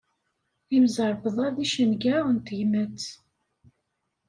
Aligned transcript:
Imẓerbeḍḍa 0.75 1.47
d 1.55 1.57
icenga 1.65 2.17
n 2.33 2.37
tegmat. 2.45 3.05